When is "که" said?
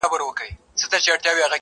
0.35-0.87